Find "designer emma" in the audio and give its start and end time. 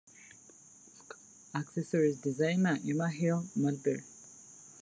2.21-3.09